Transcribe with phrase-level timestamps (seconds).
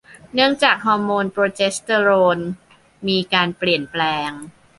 [0.33, 2.39] เนื่องจากฮอร์โมนโปรเจสเตอโรน
[3.07, 4.31] มีการเปลี่ยนแปลง